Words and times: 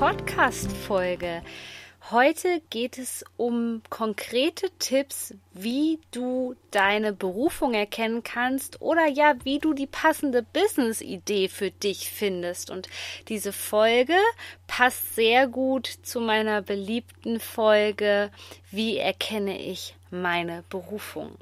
Podcast-Folge. 0.00 1.42
Heute 2.10 2.62
geht 2.70 2.96
es 2.96 3.22
um 3.36 3.82
konkrete 3.90 4.70
Tipps, 4.78 5.34
wie 5.52 6.00
du 6.10 6.56
deine 6.70 7.12
Berufung 7.12 7.74
erkennen 7.74 8.22
kannst 8.22 8.80
oder 8.80 9.06
ja, 9.06 9.34
wie 9.44 9.58
du 9.58 9.74
die 9.74 9.86
passende 9.86 10.42
Business-Idee 10.42 11.48
für 11.48 11.70
dich 11.70 12.10
findest. 12.10 12.70
Und 12.70 12.88
diese 13.28 13.52
Folge 13.52 14.16
passt 14.66 15.16
sehr 15.16 15.46
gut 15.46 15.86
zu 15.86 16.22
meiner 16.22 16.62
beliebten 16.62 17.38
Folge, 17.38 18.30
wie 18.70 18.96
erkenne 18.96 19.60
ich 19.60 19.96
meine 20.10 20.64
Berufung. 20.70 21.36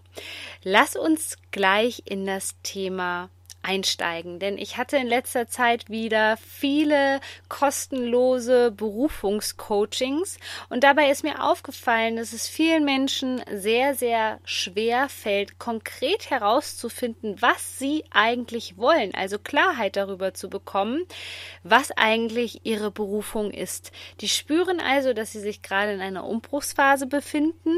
Lass 0.65 0.97
uns 0.97 1.37
gleich 1.53 2.03
in 2.06 2.27
das 2.27 2.56
Thema 2.65 3.31
einsteigen, 3.62 4.39
denn 4.39 4.59
ich 4.59 4.77
hatte 4.77 4.97
in 4.97 5.07
letzter 5.07 5.48
Zeit 5.48 5.91
wieder 5.91 6.37
viele 6.39 7.21
kostenlose 7.48 8.70
Berufungscoachings. 8.70 10.39
Und 10.69 10.84
dabei 10.84 11.11
ist 11.11 11.25
mir 11.25 11.45
aufgefallen, 11.45 12.17
dass 12.17 12.33
es 12.33 12.48
vielen 12.48 12.84
Menschen 12.84 13.42
sehr, 13.50 13.95
sehr 13.95 14.39
schwer 14.45 15.09
fällt, 15.09 15.59
konkret 15.59 16.31
herauszufinden, 16.31 17.41
was 17.41 17.78
sie 17.78 18.05
eigentlich 18.11 18.77
wollen, 18.77 19.15
also 19.15 19.39
Klarheit 19.39 19.97
darüber 19.97 20.34
zu 20.34 20.48
bekommen, 20.48 21.05
was 21.62 21.91
eigentlich 21.93 22.65
ihre 22.65 22.91
Berufung 22.91 23.50
ist. 23.50 23.93
Die 24.20 24.28
spüren 24.28 24.81
also, 24.81 25.12
dass 25.12 25.33
sie 25.33 25.41
sich 25.41 25.62
gerade 25.62 25.93
in 25.93 26.00
einer 26.00 26.25
Umbruchsphase 26.25 27.06
befinden. 27.06 27.75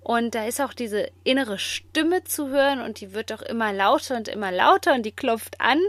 Und 0.00 0.34
da 0.34 0.46
ist 0.46 0.60
auch 0.60 0.72
diese 0.72 1.10
innere 1.24 1.58
Stimme 1.58 2.24
zu 2.24 2.48
hören. 2.48 2.80
Und 2.80 3.00
die 3.00 3.12
wird 3.14 3.32
auch 3.32 3.42
immer 3.42 3.72
lauter 3.72 4.16
und 4.16 4.28
immer 4.28 4.52
lauter. 4.52 4.94
Und 4.94 5.04
die 5.04 5.12
klopft 5.18 5.60
an 5.60 5.80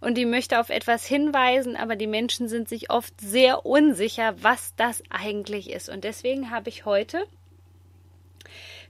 und 0.00 0.14
die 0.16 0.26
möchte 0.26 0.60
auf 0.60 0.68
etwas 0.68 1.04
hinweisen, 1.04 1.74
aber 1.74 1.96
die 1.96 2.06
Menschen 2.06 2.48
sind 2.48 2.68
sich 2.68 2.90
oft 2.90 3.20
sehr 3.20 3.66
unsicher, 3.66 4.36
was 4.42 4.74
das 4.76 5.02
eigentlich 5.10 5.70
ist. 5.70 5.88
Und 5.88 6.04
deswegen 6.04 6.52
habe 6.52 6.68
ich 6.68 6.84
heute 6.84 7.26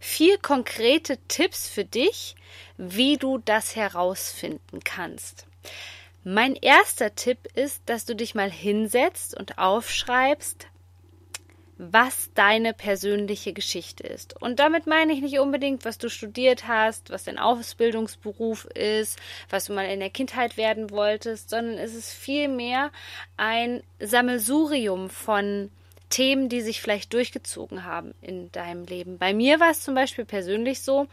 vier 0.00 0.36
konkrete 0.36 1.16
Tipps 1.28 1.68
für 1.68 1.84
dich, 1.84 2.34
wie 2.76 3.16
du 3.16 3.38
das 3.38 3.74
herausfinden 3.74 4.80
kannst. 4.84 5.46
Mein 6.24 6.54
erster 6.56 7.14
Tipp 7.14 7.38
ist, 7.54 7.82
dass 7.86 8.04
du 8.04 8.14
dich 8.14 8.34
mal 8.34 8.50
hinsetzt 8.50 9.36
und 9.38 9.58
aufschreibst, 9.58 10.66
was 11.76 12.30
deine 12.34 12.72
persönliche 12.72 13.52
Geschichte 13.52 14.04
ist. 14.04 14.40
Und 14.40 14.60
damit 14.60 14.86
meine 14.86 15.12
ich 15.12 15.20
nicht 15.20 15.38
unbedingt, 15.38 15.84
was 15.84 15.98
du 15.98 16.08
studiert 16.08 16.68
hast, 16.68 17.10
was 17.10 17.24
dein 17.24 17.38
Ausbildungsberuf 17.38 18.66
ist, 18.66 19.18
was 19.50 19.64
du 19.64 19.72
mal 19.72 19.86
in 19.86 20.00
der 20.00 20.10
Kindheit 20.10 20.56
werden 20.56 20.90
wolltest, 20.90 21.50
sondern 21.50 21.78
es 21.78 21.94
ist 21.94 22.12
vielmehr 22.12 22.90
ein 23.36 23.82
Sammelsurium 23.98 25.10
von 25.10 25.70
Themen, 26.10 26.48
die 26.48 26.60
sich 26.60 26.80
vielleicht 26.80 27.12
durchgezogen 27.12 27.84
haben 27.84 28.14
in 28.22 28.52
deinem 28.52 28.84
Leben. 28.84 29.18
Bei 29.18 29.34
mir 29.34 29.58
war 29.58 29.70
es 29.70 29.80
zum 29.80 29.96
Beispiel 29.96 30.24
persönlich 30.24 30.80
so, 30.80 31.08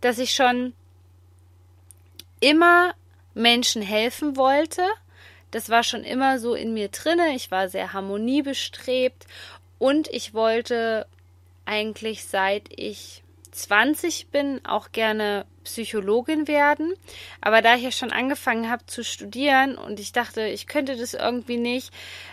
dass 0.00 0.18
ich 0.18 0.34
schon 0.34 0.72
immer 2.40 2.94
Menschen 3.34 3.80
helfen 3.80 4.36
wollte. 4.36 4.82
Das 5.52 5.68
war 5.68 5.84
schon 5.84 6.02
immer 6.02 6.38
so 6.40 6.54
in 6.54 6.74
mir 6.74 6.88
drinne. 6.88 7.34
Ich 7.34 7.50
war 7.50 7.68
sehr 7.68 7.92
harmoniebestrebt 7.92 9.26
und 9.80 10.08
ich 10.08 10.34
wollte 10.34 11.06
eigentlich 11.64 12.24
seit 12.24 12.68
ich 12.68 13.24
20 13.50 14.28
bin 14.28 14.64
auch 14.64 14.92
gerne 14.92 15.46
Psychologin 15.64 16.46
werden. 16.46 16.94
Aber 17.40 17.62
da 17.62 17.74
ich 17.74 17.82
ja 17.82 17.90
schon 17.90 18.12
angefangen 18.12 18.70
habe 18.70 18.84
zu 18.86 19.02
studieren 19.02 19.76
und 19.76 19.98
ich 19.98 20.12
dachte, 20.12 20.42
ich 20.42 20.66
könnte 20.66 20.96
das 20.96 21.14
irgendwie 21.14 21.56
nicht, 21.56 21.92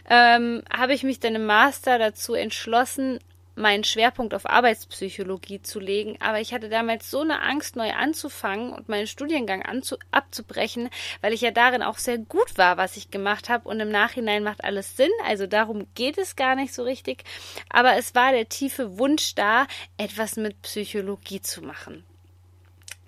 ähm, 0.09 0.62
habe 0.72 0.94
ich 0.94 1.03
mich 1.03 1.19
dann 1.19 1.36
im 1.36 1.46
Master 1.46 1.97
dazu 1.97 2.34
entschlossen, 2.34 3.19
meinen 3.57 3.84
Schwerpunkt 3.84 4.34
auf 4.34 4.45
Arbeitspsychologie 4.45 5.62
zu 5.62 5.79
legen, 5.79 6.18
aber 6.19 6.40
ich 6.40 6.53
hatte 6.53 6.69
damals 6.69 7.09
so 7.09 7.22
eine 7.22 7.41
Angst, 7.41 7.75
neu 7.75 7.91
anzufangen 7.91 8.72
und 8.72 8.90
meinen 8.90 9.07
Studiengang 9.07 9.63
abzubrechen, 10.12 10.90
weil 11.22 11.34
ich 11.34 11.41
ja 11.41 11.51
darin 11.51 11.84
auch 11.84 11.97
sehr 11.97 12.18
gut 12.18 12.57
war, 12.57 12.78
was 12.78 12.97
ich 12.97 13.12
gemacht 13.12 13.50
habe. 13.50 13.68
Und 13.68 13.79
im 13.79 13.90
Nachhinein 13.90 14.44
macht 14.44 14.63
alles 14.63 14.95
Sinn, 14.95 15.12
also 15.25 15.47
darum 15.47 15.88
geht 15.95 16.18
es 16.18 16.35
gar 16.35 16.56
nicht 16.56 16.73
so 16.73 16.84
richtig, 16.84 17.23
aber 17.69 17.97
es 17.97 18.16
war 18.16 18.31
der 18.31 18.50
tiefe 18.50 18.97
Wunsch 18.97 19.35
da, 19.35 19.68
etwas 19.97 20.35
mit 20.35 20.62
Psychologie 20.62 21.41
zu 21.41 21.62
machen. 21.62 22.03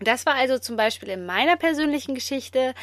Das 0.02 0.26
war 0.26 0.36
also 0.36 0.58
zum 0.60 0.78
Beispiel 0.78 1.10
in 1.10 1.26
meiner 1.26 1.58
persönlichen 1.58 2.16
Geschichte 2.16 2.74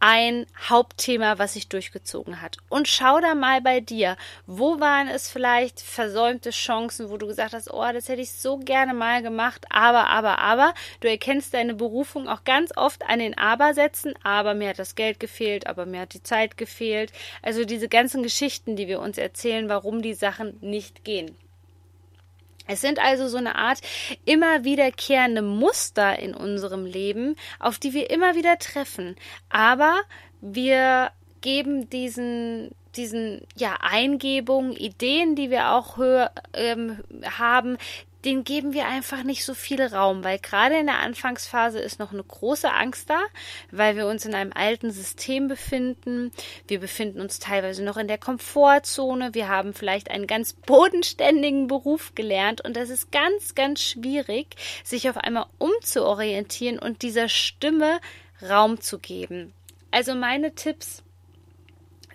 ein 0.00 0.46
Hauptthema, 0.68 1.38
was 1.38 1.54
sich 1.54 1.68
durchgezogen 1.68 2.40
hat. 2.40 2.58
Und 2.68 2.88
schau 2.88 3.20
da 3.20 3.34
mal 3.34 3.60
bei 3.60 3.80
dir, 3.80 4.16
wo 4.46 4.80
waren 4.80 5.08
es 5.08 5.28
vielleicht 5.28 5.80
versäumte 5.80 6.50
Chancen, 6.50 7.10
wo 7.10 7.16
du 7.16 7.26
gesagt 7.26 7.54
hast, 7.54 7.72
oh, 7.72 7.92
das 7.92 8.08
hätte 8.08 8.22
ich 8.22 8.32
so 8.32 8.58
gerne 8.58 8.94
mal 8.94 9.22
gemacht, 9.22 9.66
aber, 9.70 10.08
aber, 10.08 10.38
aber, 10.38 10.74
du 11.00 11.08
erkennst 11.08 11.54
deine 11.54 11.74
Berufung 11.74 12.28
auch 12.28 12.44
ganz 12.44 12.76
oft 12.76 13.04
an 13.08 13.18
den 13.18 13.36
Aber-Sätzen, 13.36 14.14
aber 14.22 14.54
mir 14.54 14.70
hat 14.70 14.78
das 14.78 14.94
Geld 14.94 15.20
gefehlt, 15.20 15.66
aber 15.66 15.86
mir 15.86 16.02
hat 16.02 16.14
die 16.14 16.22
Zeit 16.22 16.56
gefehlt. 16.56 17.12
Also 17.42 17.64
diese 17.64 17.88
ganzen 17.88 18.22
Geschichten, 18.22 18.76
die 18.76 18.88
wir 18.88 19.00
uns 19.00 19.18
erzählen, 19.18 19.68
warum 19.68 20.02
die 20.02 20.14
Sachen 20.14 20.58
nicht 20.60 21.04
gehen. 21.04 21.36
Es 22.68 22.80
sind 22.80 22.98
also 22.98 23.28
so 23.28 23.38
eine 23.38 23.56
Art 23.56 23.80
immer 24.24 24.62
wiederkehrende 24.62 25.42
Muster 25.42 26.18
in 26.18 26.34
unserem 26.34 26.84
Leben, 26.84 27.34
auf 27.58 27.78
die 27.78 27.94
wir 27.94 28.10
immer 28.10 28.34
wieder 28.34 28.58
treffen. 28.58 29.16
Aber 29.48 30.00
wir 30.40 31.10
geben 31.40 31.90
diesen 31.90 32.70
diesen 32.96 33.42
ja 33.54 33.76
Eingebungen, 33.80 34.72
Ideen, 34.72 35.36
die 35.36 35.50
wir 35.50 35.72
auch 35.72 35.96
hör, 35.96 36.32
ähm, 36.52 36.98
haben, 37.38 37.78
den 38.24 38.44
geben 38.44 38.72
wir 38.72 38.86
einfach 38.86 39.22
nicht 39.22 39.44
so 39.44 39.54
viel 39.54 39.80
Raum, 39.82 40.24
weil 40.24 40.38
gerade 40.38 40.78
in 40.78 40.86
der 40.86 40.98
Anfangsphase 40.98 41.78
ist 41.78 41.98
noch 41.98 42.12
eine 42.12 42.24
große 42.24 42.72
Angst 42.72 43.08
da, 43.10 43.20
weil 43.70 43.96
wir 43.96 44.06
uns 44.06 44.24
in 44.24 44.34
einem 44.34 44.52
alten 44.52 44.90
System 44.90 45.48
befinden. 45.48 46.32
Wir 46.66 46.80
befinden 46.80 47.20
uns 47.20 47.38
teilweise 47.38 47.84
noch 47.84 47.96
in 47.96 48.08
der 48.08 48.18
Komfortzone. 48.18 49.34
Wir 49.34 49.48
haben 49.48 49.72
vielleicht 49.72 50.10
einen 50.10 50.26
ganz 50.26 50.52
bodenständigen 50.66 51.68
Beruf 51.68 52.14
gelernt 52.14 52.60
und 52.64 52.76
das 52.76 52.90
ist 52.90 53.12
ganz, 53.12 53.54
ganz 53.54 53.82
schwierig, 53.82 54.56
sich 54.82 55.08
auf 55.08 55.16
einmal 55.16 55.46
umzuorientieren 55.58 56.78
und 56.78 57.02
dieser 57.02 57.28
Stimme 57.28 58.00
Raum 58.42 58.80
zu 58.80 58.98
geben. 58.98 59.52
Also 59.90 60.14
meine 60.14 60.54
Tipps 60.54 61.02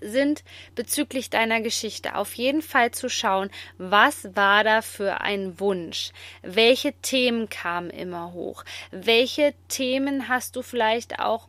sind 0.03 0.44
bezüglich 0.75 1.30
deiner 1.30 1.62
Geschichte 1.62 2.16
auf 2.16 2.34
jeden 2.36 2.62
Fall 2.62 2.91
zu 2.91 3.09
schauen, 3.09 3.50
was 3.78 4.36
war 4.36 4.64
da 4.64 4.81
für 4.81 5.22
ein 5.22 5.59
Wunsch? 5.59 6.12
Welche 6.41 6.94
Themen 7.02 7.50
kamen 7.50 7.90
immer 7.90 8.34
hoch? 8.34 8.64
Welche 8.91 9.53
Themen 9.68 10.28
hast 10.28 10.56
du 10.56 10.62
vielleicht 10.62 11.19
auch 11.19 11.47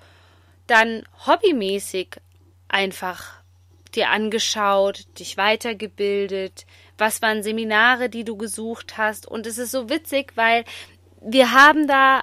dann 0.67 1.05
hobbymäßig 1.27 2.17
einfach 2.69 3.43
dir 3.95 4.11
angeschaut, 4.11 5.07
dich 5.19 5.37
weitergebildet? 5.37 6.67
Was 6.99 7.23
waren 7.23 7.43
Seminare, 7.43 8.09
die 8.09 8.25
du 8.25 8.37
gesucht 8.37 8.97
hast? 8.97 9.27
Und 9.27 9.47
es 9.47 9.59
ist 9.59 9.71
so 9.71 9.89
witzig, 9.89 10.33
weil 10.37 10.65
wir 11.21 11.53
haben 11.53 11.87
da 11.87 12.23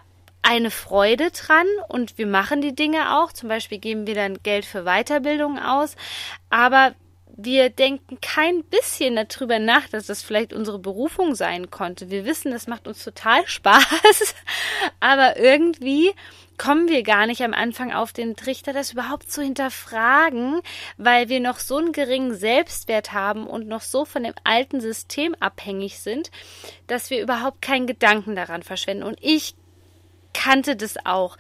eine 0.52 0.70
Freude 0.70 1.32
dran 1.32 1.66
und 1.88 2.18
wir 2.18 2.28
machen 2.28 2.62
die 2.62 2.76
Dinge 2.76 3.18
auch. 3.18 3.32
Zum 3.32 3.48
Beispiel 3.48 3.78
geben 3.78 4.06
wir 4.06 4.16
dann 4.16 4.44
Geld 4.44 4.66
für 4.66 4.84
Weiterbildung 4.84 5.58
aus. 5.58 5.96
Aber 6.50 6.94
wir 7.38 7.70
denken 7.70 8.20
kein 8.20 8.66
bisschen 8.66 9.16
darüber 9.16 9.60
nach, 9.60 9.88
dass 9.88 10.08
das 10.08 10.22
vielleicht 10.22 10.52
unsere 10.52 10.78
Berufung 10.78 11.36
sein 11.36 11.72
konnte. 11.72 12.10
Wir 12.10 12.26
wissen, 12.26 12.52
das 12.52 12.68
macht 12.68 12.86
uns 12.86 13.02
total 13.02 13.42
Spaß, 13.48 14.36
aber 15.00 15.38
irgendwie 15.38 16.12
kommen 16.58 16.90
wir 16.90 17.02
gar 17.04 17.28
nicht 17.28 17.42
am 17.42 17.54
Anfang 17.54 17.94
auf 17.94 18.12
den 18.12 18.36
Trichter, 18.36 18.74
das 18.74 18.92
überhaupt 18.92 19.32
zu 19.32 19.42
hinterfragen, 19.42 20.60
weil 20.98 21.30
wir 21.30 21.40
noch 21.40 21.60
so 21.60 21.78
einen 21.78 21.94
geringen 21.94 22.36
Selbstwert 22.36 23.14
haben 23.14 23.48
und 23.48 23.68
noch 23.68 23.82
so 23.82 24.04
von 24.04 24.24
dem 24.24 24.36
alten 24.44 24.82
System 24.82 25.34
abhängig 25.40 26.00
sind, 26.00 26.30
dass 26.88 27.10
wir 27.10 27.22
überhaupt 27.22 27.62
keinen 27.62 27.88
Gedanken 27.88 28.36
daran 28.36 28.62
verschwenden. 28.62 29.04
Und 29.04 29.18
ich 29.22 29.56
kannte 30.34 30.76
das 30.76 31.06
auch. 31.06 31.38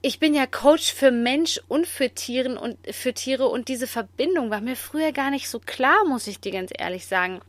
ich 0.00 0.20
bin 0.20 0.32
ja 0.32 0.46
Coach 0.46 0.92
für 0.92 1.10
Mensch 1.10 1.60
und 1.68 1.86
für 1.86 2.10
Tieren 2.10 2.56
und 2.56 2.78
für 2.94 3.12
Tiere 3.12 3.48
und 3.48 3.68
diese 3.68 3.86
Verbindung 3.86 4.50
war 4.50 4.60
mir 4.60 4.76
früher 4.76 5.12
gar 5.12 5.30
nicht 5.30 5.48
so 5.48 5.58
klar, 5.58 6.04
muss 6.06 6.28
ich 6.28 6.40
dir 6.40 6.52
ganz 6.52 6.70
ehrlich 6.76 7.06
sagen. 7.06 7.40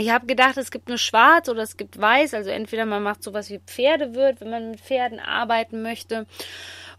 Ich 0.00 0.10
habe 0.10 0.26
gedacht, 0.26 0.56
es 0.56 0.70
gibt 0.70 0.88
nur 0.88 0.98
schwarz 0.98 1.48
oder 1.48 1.62
es 1.62 1.76
gibt 1.76 2.00
weiß, 2.00 2.32
also 2.34 2.50
entweder 2.50 2.86
man 2.86 3.02
macht 3.02 3.22
sowas 3.22 3.50
wie 3.50 3.58
Pferdewirt, 3.58 4.40
wenn 4.40 4.50
man 4.50 4.70
mit 4.70 4.80
Pferden 4.80 5.18
arbeiten 5.18 5.82
möchte, 5.82 6.26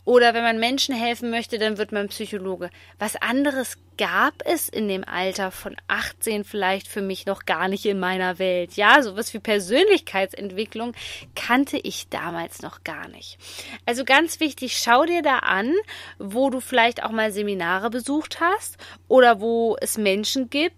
oder 0.06 0.34
wenn 0.34 0.44
man 0.44 0.60
Menschen 0.60 0.96
helfen 0.96 1.30
möchte, 1.30 1.60
dann 1.60 1.78
wird 1.78 1.92
man 1.92 2.08
Psychologe. 2.08 2.70
Was 2.98 3.16
anderes 3.16 3.78
gab 3.98 4.42
es 4.46 4.70
in 4.70 4.88
dem 4.88 5.04
Alter 5.04 5.52
von 5.52 5.76
18 5.88 6.46
vielleicht 6.46 6.88
für 6.88 7.02
mich 7.02 7.26
noch 7.26 7.46
gar 7.46 7.68
nicht 7.68 7.86
in 7.86 8.00
meiner 8.00 8.40
Welt. 8.40 8.74
Ja, 8.74 9.04
sowas 9.04 9.34
wie 9.34 9.40
Persönlichkeitsentwicklung 9.40 10.94
kannte 11.36 11.78
ich 11.78 12.08
damals 12.08 12.62
noch 12.62 12.84
gar 12.86 13.10
nicht. 13.10 13.38
Also 13.86 14.06
ganz 14.06 14.40
wichtig, 14.40 14.78
schau 14.78 15.06
dir 15.06 15.22
da 15.22 15.40
an, 15.40 15.76
wo 16.18 16.50
du 16.50 16.62
vielleicht 16.62 17.04
auch 17.04 17.12
mal 17.12 17.32
Seminare 17.34 17.90
besucht 17.90 18.40
hast 18.40 18.78
oder 19.10 19.42
wo 19.42 19.76
es 19.82 19.98
Menschen 19.98 20.50
gibt, 20.50 20.76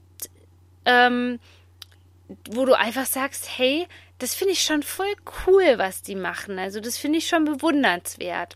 ähm, 0.85 1.39
wo 2.49 2.65
du 2.65 2.77
einfach 2.77 3.05
sagst, 3.05 3.57
hey, 3.57 3.87
das 4.17 4.33
finde 4.33 4.53
ich 4.53 4.63
schon 4.63 4.83
voll 4.83 5.13
cool, 5.45 5.77
was 5.77 6.01
die 6.01 6.15
machen. 6.15 6.59
Also 6.59 6.79
das 6.79 6.97
finde 6.97 7.19
ich 7.19 7.27
schon 7.27 7.45
bewundernswert. 7.45 8.55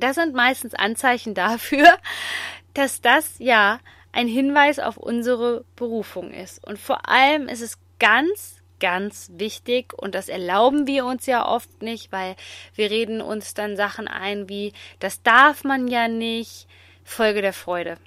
Das 0.00 0.16
sind 0.16 0.34
meistens 0.34 0.74
Anzeichen 0.74 1.34
dafür, 1.34 1.86
dass 2.74 3.00
das 3.00 3.38
ja 3.38 3.80
ein 4.12 4.26
Hinweis 4.26 4.78
auf 4.78 4.96
unsere 4.96 5.64
Berufung 5.76 6.32
ist. 6.32 6.64
Und 6.66 6.78
vor 6.78 7.08
allem 7.08 7.48
ist 7.48 7.60
es 7.60 7.78
ganz, 7.98 8.56
ganz 8.80 9.30
wichtig 9.34 9.92
und 9.92 10.14
das 10.14 10.28
erlauben 10.28 10.86
wir 10.86 11.04
uns 11.04 11.26
ja 11.26 11.46
oft 11.46 11.82
nicht, 11.82 12.10
weil 12.10 12.34
wir 12.74 12.90
reden 12.90 13.20
uns 13.20 13.54
dann 13.54 13.76
Sachen 13.76 14.08
ein 14.08 14.48
wie, 14.48 14.72
das 14.98 15.22
darf 15.22 15.64
man 15.64 15.86
ja 15.86 16.08
nicht, 16.08 16.66
Folge 17.04 17.42
der 17.42 17.52
Freude. 17.52 17.98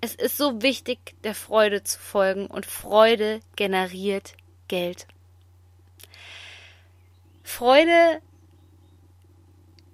Es 0.00 0.14
ist 0.14 0.36
so 0.36 0.62
wichtig, 0.62 1.14
der 1.24 1.34
Freude 1.34 1.82
zu 1.82 1.98
folgen 1.98 2.46
und 2.46 2.66
Freude 2.66 3.40
generiert 3.56 4.34
Geld. 4.68 5.08
Freude 7.42 8.20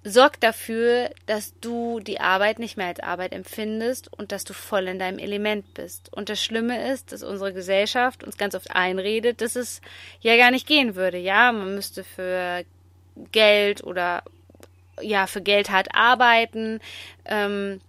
sorgt 0.07 0.43
dafür, 0.43 1.09
dass 1.25 1.59
du 1.61 1.99
die 1.99 2.19
Arbeit 2.19 2.59
nicht 2.59 2.77
mehr 2.77 2.87
als 2.87 2.99
Arbeit 2.99 3.33
empfindest 3.33 4.13
und 4.13 4.31
dass 4.31 4.43
du 4.43 4.53
voll 4.53 4.87
in 4.87 4.99
deinem 4.99 5.17
Element 5.17 5.73
bist. 5.73 6.13
Und 6.13 6.29
das 6.29 6.43
Schlimme 6.43 6.91
ist, 6.91 7.11
dass 7.11 7.23
unsere 7.23 7.53
Gesellschaft 7.53 8.23
uns 8.23 8.37
ganz 8.37 8.53
oft 8.53 8.69
einredet, 8.69 9.41
dass 9.41 9.55
es 9.55 9.81
ja 10.21 10.37
gar 10.37 10.51
nicht 10.51 10.67
gehen 10.67 10.95
würde. 10.95 11.17
Ja, 11.17 11.51
man 11.51 11.73
müsste 11.73 12.03
für 12.03 12.63
Geld 13.31 13.83
oder 13.83 14.21
ja, 15.01 15.25
für 15.25 15.41
Geld 15.41 15.71
hart 15.71 15.95
arbeiten. 15.95 16.81
Ähm, 17.25 17.81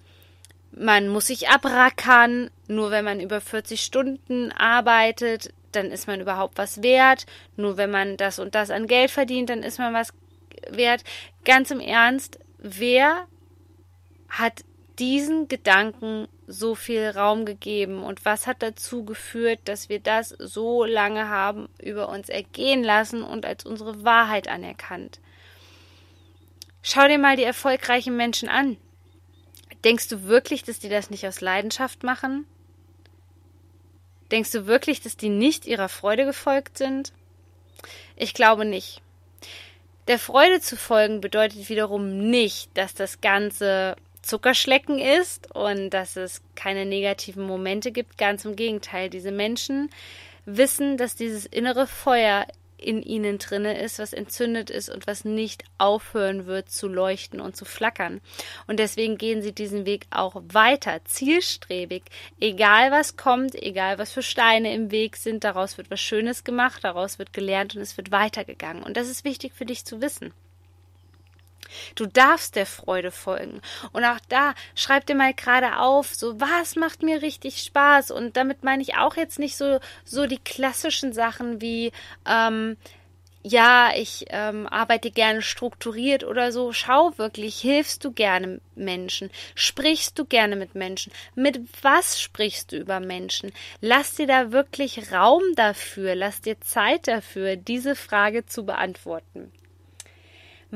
man 0.72 1.08
muss 1.08 1.26
sich 1.26 1.50
abrackern. 1.50 2.50
Nur 2.66 2.90
wenn 2.90 3.04
man 3.04 3.20
über 3.20 3.42
40 3.42 3.82
Stunden 3.82 4.52
arbeitet, 4.52 5.52
dann 5.72 5.90
ist 5.90 6.06
man 6.06 6.22
überhaupt 6.22 6.56
was 6.56 6.82
wert. 6.82 7.26
Nur 7.56 7.76
wenn 7.76 7.90
man 7.90 8.16
das 8.16 8.38
und 8.38 8.54
das 8.54 8.70
an 8.70 8.86
Geld 8.86 9.10
verdient, 9.10 9.50
dann 9.50 9.62
ist 9.62 9.78
man 9.78 9.92
was 9.92 10.14
wert. 10.70 11.04
Ganz 11.44 11.70
im 11.70 11.80
Ernst, 11.80 12.38
wer 12.58 13.26
hat 14.28 14.64
diesen 14.98 15.48
Gedanken 15.48 16.28
so 16.46 16.74
viel 16.74 17.10
Raum 17.10 17.44
gegeben 17.44 18.02
und 18.02 18.24
was 18.24 18.46
hat 18.46 18.62
dazu 18.62 19.04
geführt, 19.04 19.60
dass 19.64 19.88
wir 19.88 20.00
das 20.00 20.30
so 20.30 20.84
lange 20.84 21.28
haben 21.28 21.68
über 21.82 22.08
uns 22.08 22.28
ergehen 22.28 22.82
lassen 22.82 23.22
und 23.22 23.44
als 23.44 23.64
unsere 23.64 24.04
Wahrheit 24.04 24.48
anerkannt? 24.48 25.20
Schau 26.82 27.08
dir 27.08 27.18
mal 27.18 27.36
die 27.36 27.42
erfolgreichen 27.42 28.16
Menschen 28.16 28.48
an. 28.48 28.76
Denkst 29.84 30.08
du 30.08 30.24
wirklich, 30.24 30.62
dass 30.62 30.78
die 30.78 30.88
das 30.88 31.10
nicht 31.10 31.26
aus 31.26 31.40
Leidenschaft 31.40 32.04
machen? 32.04 32.46
Denkst 34.30 34.52
du 34.52 34.66
wirklich, 34.66 35.00
dass 35.00 35.16
die 35.16 35.28
nicht 35.28 35.66
ihrer 35.66 35.88
Freude 35.88 36.24
gefolgt 36.24 36.78
sind? 36.78 37.12
Ich 38.16 38.34
glaube 38.34 38.64
nicht. 38.64 39.02
Der 40.08 40.18
Freude 40.20 40.60
zu 40.60 40.76
folgen 40.76 41.20
bedeutet 41.20 41.68
wiederum 41.68 42.30
nicht, 42.30 42.70
dass 42.74 42.94
das 42.94 43.20
Ganze 43.20 43.96
Zuckerschlecken 44.22 44.98
ist 44.98 45.54
und 45.54 45.90
dass 45.90 46.16
es 46.16 46.42
keine 46.54 46.84
negativen 46.84 47.44
Momente 47.44 47.90
gibt. 47.90 48.18
Ganz 48.18 48.44
im 48.44 48.56
Gegenteil, 48.56 49.10
diese 49.10 49.32
Menschen 49.32 49.90
wissen, 50.44 50.96
dass 50.96 51.16
dieses 51.16 51.46
innere 51.46 51.86
Feuer 51.86 52.46
in 52.78 53.02
ihnen 53.02 53.38
drinne 53.38 53.80
ist, 53.80 53.98
was 53.98 54.12
entzündet 54.12 54.70
ist 54.70 54.88
und 54.88 55.06
was 55.06 55.24
nicht 55.24 55.64
aufhören 55.78 56.46
wird 56.46 56.70
zu 56.70 56.88
leuchten 56.88 57.40
und 57.40 57.56
zu 57.56 57.64
flackern. 57.64 58.20
Und 58.66 58.78
deswegen 58.78 59.18
gehen 59.18 59.42
sie 59.42 59.52
diesen 59.52 59.86
Weg 59.86 60.06
auch 60.10 60.42
weiter, 60.48 61.00
zielstrebig, 61.04 62.04
egal 62.40 62.90
was 62.90 63.16
kommt, 63.16 63.54
egal 63.54 63.98
was 63.98 64.12
für 64.12 64.22
Steine 64.22 64.74
im 64.74 64.90
Weg 64.90 65.16
sind, 65.16 65.44
daraus 65.44 65.78
wird 65.78 65.90
was 65.90 66.00
Schönes 66.00 66.44
gemacht, 66.44 66.84
daraus 66.84 67.18
wird 67.18 67.32
gelernt 67.32 67.74
und 67.74 67.82
es 67.82 67.96
wird 67.96 68.10
weitergegangen. 68.10 68.82
Und 68.82 68.96
das 68.96 69.08
ist 69.08 69.24
wichtig 69.24 69.52
für 69.54 69.66
dich 69.66 69.84
zu 69.84 70.00
wissen. 70.00 70.32
Du 71.94 72.06
darfst 72.06 72.56
der 72.56 72.66
Freude 72.66 73.10
folgen. 73.10 73.60
Und 73.92 74.04
auch 74.04 74.20
da, 74.28 74.54
schreib 74.74 75.06
dir 75.06 75.14
mal 75.14 75.34
gerade 75.34 75.78
auf, 75.78 76.14
so 76.14 76.40
was 76.40 76.76
macht 76.76 77.02
mir 77.02 77.22
richtig 77.22 77.62
Spaß. 77.62 78.10
Und 78.10 78.36
damit 78.36 78.64
meine 78.64 78.82
ich 78.82 78.96
auch 78.96 79.16
jetzt 79.16 79.38
nicht 79.38 79.56
so, 79.56 79.80
so 80.04 80.26
die 80.26 80.38
klassischen 80.38 81.12
Sachen 81.12 81.60
wie, 81.60 81.92
ähm, 82.26 82.76
ja, 83.48 83.92
ich 83.94 84.24
ähm, 84.30 84.66
arbeite 84.66 85.12
gerne 85.12 85.40
strukturiert 85.40 86.24
oder 86.24 86.50
so. 86.50 86.72
Schau 86.72 87.16
wirklich, 87.16 87.60
hilfst 87.60 88.04
du 88.04 88.10
gerne 88.10 88.60
Menschen? 88.74 89.30
Sprichst 89.54 90.18
du 90.18 90.24
gerne 90.24 90.56
mit 90.56 90.74
Menschen? 90.74 91.12
Mit 91.36 91.60
was 91.80 92.20
sprichst 92.20 92.72
du 92.72 92.76
über 92.76 92.98
Menschen? 92.98 93.52
Lass 93.80 94.14
dir 94.14 94.26
da 94.26 94.50
wirklich 94.50 95.12
Raum 95.12 95.42
dafür, 95.54 96.16
lass 96.16 96.40
dir 96.40 96.60
Zeit 96.60 97.06
dafür, 97.06 97.54
diese 97.54 97.94
Frage 97.94 98.46
zu 98.46 98.66
beantworten. 98.66 99.52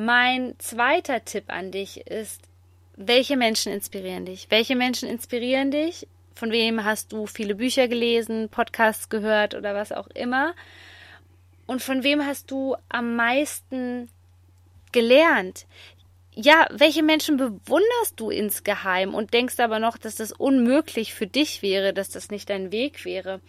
Mein 0.03 0.55
zweiter 0.57 1.27
Tipp 1.27 1.45
an 1.49 1.73
dich 1.73 2.07
ist, 2.07 2.41
welche 2.97 3.37
Menschen 3.37 3.71
inspirieren 3.71 4.25
dich? 4.25 4.47
Welche 4.49 4.75
Menschen 4.75 5.11
inspirieren 5.11 5.71
dich? 5.71 6.09
Von 6.35 6.53
wem 6.53 6.85
hast 6.85 7.13
du 7.13 7.27
viele 7.27 7.55
Bücher 7.55 7.87
gelesen, 7.87 8.49
Podcasts 8.49 9.11
gehört 9.11 9.55
oder 9.55 9.75
was 9.75 9.93
auch 9.93 10.07
immer? 10.15 10.55
Und 11.67 11.83
von 11.83 12.03
wem 12.03 12.25
hast 12.25 12.51
du 12.51 12.77
am 12.89 13.15
meisten 13.15 14.09
gelernt? 14.91 15.67
Ja, 16.35 16.67
welche 16.71 17.03
Menschen 17.03 17.37
bewunderst 17.37 18.15
du 18.17 18.31
insgeheim 18.31 19.13
und 19.13 19.35
denkst 19.35 19.61
aber 19.61 19.81
noch, 19.81 19.99
dass 19.99 20.17
das 20.17 20.33
unmöglich 20.33 21.13
für 21.13 21.27
dich 21.27 21.61
wäre, 21.61 21.93
dass 21.93 22.09
das 22.09 22.31
nicht 22.31 22.49
dein 22.49 22.73
Weg 22.73 23.05
wäre? 23.05 23.43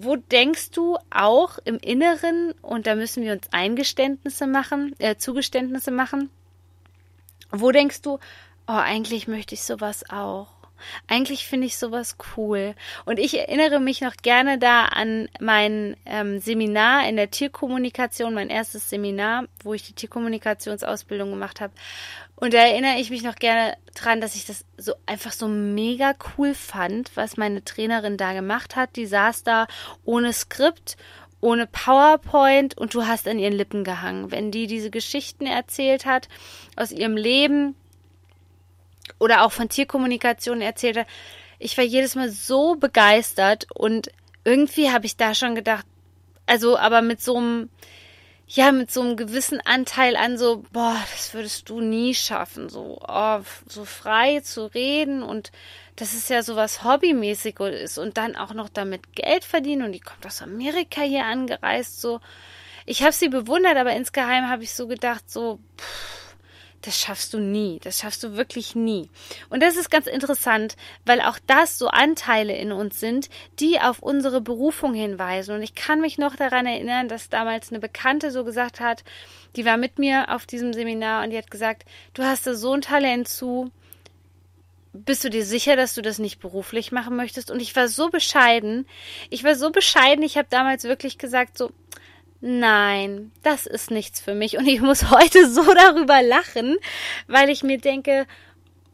Wo 0.00 0.16
denkst 0.16 0.70
du 0.70 0.96
auch 1.10 1.58
im 1.64 1.78
Inneren, 1.78 2.52
und 2.62 2.86
da 2.86 2.94
müssen 2.94 3.24
wir 3.24 3.32
uns 3.32 3.48
Eingeständnisse 3.50 4.46
machen, 4.46 4.94
äh, 4.98 5.16
Zugeständnisse 5.16 5.90
machen, 5.90 6.30
wo 7.50 7.72
denkst 7.72 8.02
du, 8.02 8.14
oh, 8.14 8.18
eigentlich 8.66 9.26
möchte 9.26 9.54
ich 9.54 9.62
sowas 9.62 10.08
auch. 10.08 10.57
Eigentlich 11.06 11.46
finde 11.46 11.66
ich 11.66 11.78
sowas 11.78 12.16
cool. 12.36 12.74
Und 13.04 13.18
ich 13.18 13.38
erinnere 13.38 13.80
mich 13.80 14.00
noch 14.00 14.16
gerne 14.16 14.58
da 14.58 14.86
an 14.86 15.28
mein 15.40 15.96
ähm, 16.06 16.40
Seminar 16.40 17.08
in 17.08 17.16
der 17.16 17.30
Tierkommunikation, 17.30 18.34
mein 18.34 18.50
erstes 18.50 18.90
Seminar, 18.90 19.44
wo 19.62 19.74
ich 19.74 19.82
die 19.82 19.94
Tierkommunikationsausbildung 19.94 21.30
gemacht 21.30 21.60
habe. 21.60 21.72
Und 22.36 22.54
da 22.54 22.58
erinnere 22.58 23.00
ich 23.00 23.10
mich 23.10 23.22
noch 23.22 23.34
gerne 23.34 23.76
dran, 23.94 24.20
dass 24.20 24.36
ich 24.36 24.46
das 24.46 24.64
so 24.76 24.94
einfach 25.06 25.32
so 25.32 25.48
mega 25.48 26.14
cool 26.36 26.54
fand, 26.54 27.10
was 27.16 27.36
meine 27.36 27.64
Trainerin 27.64 28.16
da 28.16 28.32
gemacht 28.32 28.76
hat. 28.76 28.96
Die 28.96 29.06
saß 29.06 29.42
da 29.42 29.66
ohne 30.04 30.32
Skript 30.32 30.96
ohne 31.40 31.66
PowerPoint 31.66 32.76
und 32.76 32.94
du 32.94 33.06
hast 33.06 33.28
an 33.28 33.38
ihren 33.38 33.52
Lippen 33.52 33.84
gehangen. 33.84 34.30
Wenn 34.30 34.50
die 34.50 34.66
diese 34.66 34.90
Geschichten 34.90 35.46
erzählt 35.46 36.04
hat 36.04 36.28
aus 36.76 36.90
ihrem 36.90 37.16
Leben, 37.16 37.76
oder 39.18 39.44
auch 39.44 39.52
von 39.52 39.68
Tierkommunikation 39.68 40.60
erzählt 40.60 40.98
hat. 40.98 41.06
Ich 41.58 41.76
war 41.76 41.84
jedes 41.84 42.14
Mal 42.14 42.30
so 42.30 42.76
begeistert 42.76 43.66
und 43.74 44.10
irgendwie 44.44 44.90
habe 44.90 45.06
ich 45.06 45.16
da 45.16 45.34
schon 45.34 45.54
gedacht, 45.54 45.84
also 46.46 46.78
aber 46.78 47.02
mit 47.02 47.20
so 47.20 47.36
einem, 47.36 47.70
ja, 48.46 48.72
mit 48.72 48.90
so 48.90 49.02
einem 49.02 49.16
gewissen 49.16 49.60
Anteil 49.60 50.16
an 50.16 50.38
so, 50.38 50.64
boah, 50.72 50.96
das 51.12 51.34
würdest 51.34 51.68
du 51.68 51.80
nie 51.80 52.14
schaffen, 52.14 52.68
so, 52.68 52.98
oh, 53.06 53.40
so 53.66 53.84
frei 53.84 54.40
zu 54.40 54.66
reden 54.66 55.22
und 55.22 55.52
das 55.96 56.14
ist 56.14 56.30
ja 56.30 56.42
so 56.42 56.56
was 56.56 56.84
hobbymäßig 56.84 57.58
ist 57.60 57.98
und 57.98 58.16
dann 58.16 58.36
auch 58.36 58.54
noch 58.54 58.68
damit 58.68 59.14
Geld 59.14 59.44
verdienen 59.44 59.82
und 59.82 59.92
die 59.92 60.00
kommt 60.00 60.24
aus 60.24 60.42
Amerika 60.42 61.02
hier 61.02 61.24
angereist, 61.24 62.00
so. 62.00 62.20
Ich 62.86 63.02
habe 63.02 63.12
sie 63.12 63.28
bewundert, 63.28 63.76
aber 63.76 63.92
insgeheim 63.92 64.48
habe 64.48 64.62
ich 64.62 64.72
so 64.72 64.86
gedacht, 64.86 65.28
so, 65.30 65.58
pff, 65.76 66.17
das 66.82 66.98
schaffst 66.98 67.34
du 67.34 67.38
nie. 67.38 67.80
Das 67.82 67.98
schaffst 67.98 68.22
du 68.22 68.36
wirklich 68.36 68.74
nie. 68.74 69.10
Und 69.50 69.62
das 69.62 69.76
ist 69.76 69.90
ganz 69.90 70.06
interessant, 70.06 70.76
weil 71.04 71.20
auch 71.20 71.38
das 71.46 71.78
so 71.78 71.88
Anteile 71.88 72.56
in 72.56 72.72
uns 72.72 73.00
sind, 73.00 73.28
die 73.58 73.80
auf 73.80 73.98
unsere 74.00 74.40
Berufung 74.40 74.94
hinweisen. 74.94 75.54
Und 75.54 75.62
ich 75.62 75.74
kann 75.74 76.00
mich 76.00 76.18
noch 76.18 76.36
daran 76.36 76.66
erinnern, 76.66 77.08
dass 77.08 77.28
damals 77.28 77.70
eine 77.70 77.80
Bekannte 77.80 78.30
so 78.30 78.44
gesagt 78.44 78.80
hat, 78.80 79.02
die 79.56 79.64
war 79.64 79.76
mit 79.76 79.98
mir 79.98 80.34
auf 80.34 80.46
diesem 80.46 80.72
Seminar 80.72 81.24
und 81.24 81.30
die 81.30 81.38
hat 81.38 81.50
gesagt, 81.50 81.84
du 82.14 82.22
hast 82.22 82.46
da 82.46 82.54
so 82.54 82.72
ein 82.72 82.80
Talent 82.80 83.28
zu. 83.28 83.72
Bist 84.92 85.24
du 85.24 85.30
dir 85.30 85.44
sicher, 85.44 85.76
dass 85.76 85.94
du 85.94 86.02
das 86.02 86.18
nicht 86.18 86.40
beruflich 86.40 86.92
machen 86.92 87.16
möchtest? 87.16 87.50
Und 87.50 87.60
ich 87.60 87.74
war 87.76 87.88
so 87.88 88.08
bescheiden. 88.08 88.86
Ich 89.30 89.44
war 89.44 89.54
so 89.54 89.70
bescheiden. 89.70 90.24
Ich 90.24 90.38
habe 90.38 90.48
damals 90.50 90.84
wirklich 90.84 91.18
gesagt, 91.18 91.58
so, 91.58 91.70
nein, 92.40 93.32
das 93.42 93.66
ist 93.66 93.90
nichts 93.90 94.20
für 94.20 94.34
mich. 94.34 94.58
Und 94.58 94.66
ich 94.66 94.80
muss 94.80 95.10
heute 95.10 95.48
so 95.50 95.62
darüber 95.74 96.22
lachen, 96.22 96.76
weil 97.26 97.50
ich 97.50 97.62
mir 97.62 97.78
denke, 97.78 98.26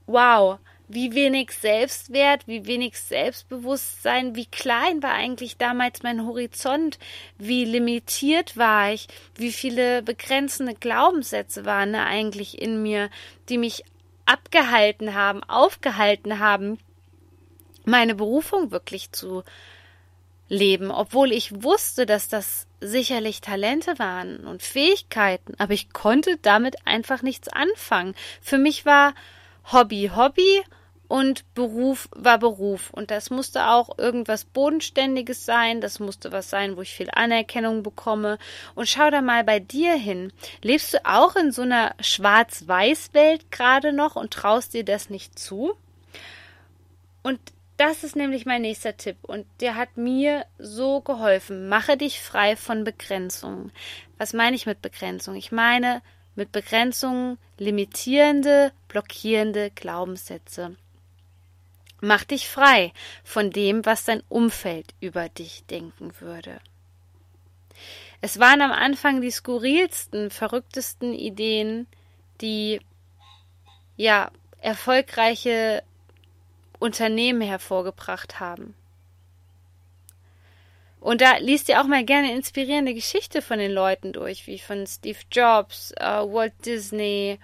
wow, 0.06 0.58
wie 0.88 1.14
wenig 1.14 1.50
Selbstwert, 1.52 2.46
wie 2.46 2.66
wenig 2.66 2.98
Selbstbewusstsein, 2.98 4.36
wie 4.36 4.46
klein 4.46 5.02
war 5.02 5.12
eigentlich 5.12 5.56
damals 5.56 6.02
mein 6.02 6.26
Horizont, 6.26 6.98
wie 7.38 7.64
limitiert 7.64 8.56
war 8.56 8.92
ich, 8.92 9.08
wie 9.36 9.52
viele 9.52 10.02
begrenzende 10.02 10.74
Glaubenssätze 10.74 11.64
waren 11.64 11.94
da 11.94 12.04
eigentlich 12.04 12.60
in 12.60 12.82
mir, 12.82 13.08
die 13.48 13.58
mich 13.58 13.84
abgehalten 14.26 15.14
haben, 15.14 15.42
aufgehalten 15.44 16.38
haben, 16.38 16.78
meine 17.84 18.14
Berufung 18.14 18.70
wirklich 18.70 19.12
zu 19.12 19.42
leben, 20.48 20.90
obwohl 20.90 21.32
ich 21.32 21.62
wusste, 21.62 22.06
dass 22.06 22.28
das 22.28 22.66
sicherlich 22.84 23.40
Talente 23.40 23.98
waren 23.98 24.46
und 24.46 24.62
Fähigkeiten, 24.62 25.54
aber 25.58 25.72
ich 25.72 25.92
konnte 25.92 26.38
damit 26.42 26.76
einfach 26.86 27.22
nichts 27.22 27.48
anfangen. 27.48 28.14
Für 28.40 28.58
mich 28.58 28.84
war 28.84 29.14
Hobby 29.72 30.10
Hobby 30.14 30.62
und 31.08 31.54
Beruf 31.54 32.08
war 32.14 32.38
Beruf. 32.38 32.90
Und 32.90 33.10
das 33.10 33.30
musste 33.30 33.68
auch 33.68 33.98
irgendwas 33.98 34.44
Bodenständiges 34.44 35.44
sein, 35.44 35.80
das 35.80 36.00
musste 36.00 36.32
was 36.32 36.50
sein, 36.50 36.76
wo 36.76 36.82
ich 36.82 36.94
viel 36.94 37.10
Anerkennung 37.12 37.82
bekomme. 37.82 38.38
Und 38.74 38.88
schau 38.88 39.10
da 39.10 39.20
mal 39.20 39.44
bei 39.44 39.60
dir 39.60 39.94
hin. 39.94 40.32
Lebst 40.62 40.94
du 40.94 41.04
auch 41.04 41.36
in 41.36 41.52
so 41.52 41.62
einer 41.62 41.94
Schwarz-Weiß-Welt 42.00 43.50
gerade 43.50 43.92
noch 43.92 44.16
und 44.16 44.32
traust 44.32 44.74
dir 44.74 44.84
das 44.84 45.10
nicht 45.10 45.38
zu? 45.38 45.74
Und 47.22 47.38
das 47.76 48.04
ist 48.04 48.14
nämlich 48.14 48.46
mein 48.46 48.62
nächster 48.62 48.96
Tipp 48.96 49.16
und 49.22 49.46
der 49.60 49.74
hat 49.74 49.96
mir 49.96 50.46
so 50.58 51.00
geholfen. 51.00 51.68
Mache 51.68 51.96
dich 51.96 52.20
frei 52.20 52.56
von 52.56 52.84
Begrenzungen. 52.84 53.72
Was 54.16 54.32
meine 54.32 54.54
ich 54.54 54.66
mit 54.66 54.80
Begrenzung? 54.80 55.34
Ich 55.34 55.50
meine 55.50 56.02
mit 56.36 56.52
Begrenzungen 56.52 57.38
limitierende, 57.58 58.72
blockierende 58.88 59.70
Glaubenssätze. 59.70 60.76
Mach 62.00 62.24
dich 62.24 62.48
frei 62.48 62.92
von 63.24 63.50
dem, 63.50 63.84
was 63.86 64.04
dein 64.04 64.22
Umfeld 64.28 64.94
über 65.00 65.28
dich 65.28 65.64
denken 65.64 66.12
würde. 66.20 66.60
Es 68.20 68.38
waren 68.38 68.62
am 68.62 68.72
Anfang 68.72 69.20
die 69.20 69.30
skurrilsten, 69.30 70.30
verrücktesten 70.30 71.12
Ideen, 71.12 71.86
die 72.40 72.80
ja 73.96 74.30
erfolgreiche 74.60 75.82
Unternehmen 76.84 77.40
hervorgebracht 77.40 78.40
haben. 78.40 78.74
Und 81.00 81.20
da 81.20 81.36
liest 81.36 81.68
ihr 81.68 81.80
auch 81.80 81.86
mal 81.86 82.04
gerne 82.04 82.34
inspirierende 82.34 82.94
Geschichte 82.94 83.42
von 83.42 83.58
den 83.58 83.72
Leuten 83.72 84.12
durch, 84.12 84.46
wie 84.46 84.58
von 84.58 84.86
Steve 84.86 85.18
Jobs, 85.30 85.92
äh, 85.98 86.02
Walt 86.02 86.54
Disney, 86.64 87.38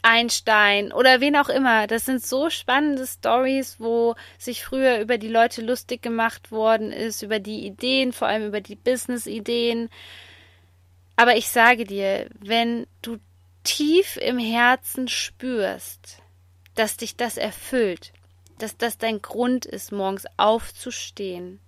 Einstein 0.00 0.92
oder 0.92 1.20
wen 1.20 1.36
auch 1.36 1.48
immer. 1.48 1.86
Das 1.86 2.04
sind 2.04 2.24
so 2.24 2.50
spannende 2.50 3.06
Stories, 3.06 3.76
wo 3.80 4.14
sich 4.38 4.64
früher 4.64 4.98
über 5.00 5.18
die 5.18 5.28
Leute 5.28 5.60
lustig 5.60 6.00
gemacht 6.02 6.50
worden 6.52 6.90
ist, 6.90 7.22
über 7.22 7.38
die 7.38 7.66
Ideen, 7.66 8.12
vor 8.12 8.28
allem 8.28 8.46
über 8.46 8.60
die 8.60 8.76
Business-Ideen. 8.76 9.90
Aber 11.16 11.36
ich 11.36 11.48
sage 11.48 11.84
dir, 11.84 12.28
wenn 12.40 12.86
du 13.02 13.18
tief 13.62 14.16
im 14.16 14.38
Herzen 14.38 15.08
spürst, 15.08 16.18
dass 16.74 16.96
dich 16.96 17.16
das 17.16 17.36
erfüllt, 17.36 18.13
dass 18.58 18.76
das 18.76 18.98
dein 18.98 19.22
Grund 19.22 19.66
ist, 19.66 19.92
morgens 19.92 20.26
aufzustehen, 20.36 21.60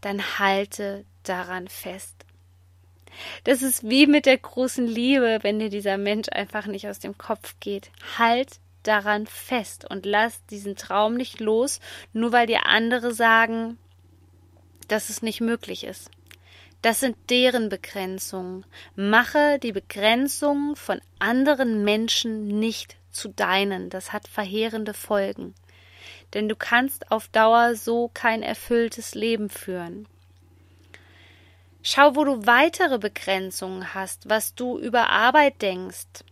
dann 0.00 0.38
halte 0.38 1.04
daran 1.22 1.68
fest. 1.68 2.16
Das 3.44 3.62
ist 3.62 3.88
wie 3.88 4.06
mit 4.06 4.26
der 4.26 4.38
großen 4.38 4.86
Liebe, 4.86 5.38
wenn 5.42 5.58
dir 5.58 5.68
dieser 5.68 5.98
Mensch 5.98 6.28
einfach 6.30 6.66
nicht 6.66 6.88
aus 6.88 6.98
dem 7.00 7.18
Kopf 7.18 7.56
geht. 7.60 7.90
Halt 8.18 8.60
daran 8.82 9.26
fest 9.26 9.84
und 9.90 10.06
lass 10.06 10.44
diesen 10.46 10.76
Traum 10.76 11.14
nicht 11.14 11.40
los, 11.40 11.80
nur 12.12 12.32
weil 12.32 12.46
dir 12.46 12.66
andere 12.66 13.12
sagen, 13.12 13.78
dass 14.88 15.10
es 15.10 15.22
nicht 15.22 15.40
möglich 15.40 15.84
ist. 15.84 16.10
Das 16.82 17.00
sind 17.00 17.16
deren 17.28 17.68
Begrenzungen. 17.68 18.64
Mache 18.96 19.58
die 19.58 19.72
Begrenzungen 19.72 20.76
von 20.76 21.00
anderen 21.18 21.84
Menschen 21.84 22.48
nicht 22.58 22.96
zu 23.10 23.28
deinen. 23.28 23.90
Das 23.90 24.14
hat 24.14 24.26
verheerende 24.26 24.94
Folgen 24.94 25.54
denn 26.34 26.48
du 26.48 26.56
kannst 26.56 27.10
auf 27.10 27.28
Dauer 27.28 27.74
so 27.74 28.10
kein 28.12 28.42
erfülltes 28.42 29.14
Leben 29.14 29.50
führen. 29.50 30.06
Schau, 31.82 32.14
wo 32.14 32.24
du 32.24 32.46
weitere 32.46 32.98
Begrenzungen 32.98 33.94
hast, 33.94 34.28
was 34.28 34.54
du 34.54 34.78
über 34.78 35.08
Arbeit 35.08 35.62
denkst. 35.62 36.24